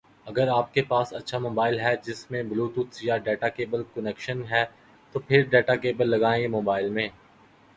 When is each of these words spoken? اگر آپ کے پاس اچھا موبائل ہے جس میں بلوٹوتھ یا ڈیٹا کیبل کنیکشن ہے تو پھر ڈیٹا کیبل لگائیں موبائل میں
اگر 0.27 0.47
آپ 0.47 0.73
کے 0.73 0.81
پاس 0.83 1.11
اچھا 1.13 1.37
موبائل 1.39 1.79
ہے 1.79 1.93
جس 2.03 2.25
میں 2.31 2.41
بلوٹوتھ 2.43 2.97
یا 3.01 3.17
ڈیٹا 3.17 3.49
کیبل 3.49 3.83
کنیکشن 3.93 4.41
ہے 4.51 4.63
تو 5.15 5.19
پھر 5.19 5.43
ڈیٹا 5.49 5.75
کیبل 5.75 6.09
لگائیں 6.09 6.47
موبائل 6.47 6.89
میں 6.89 7.07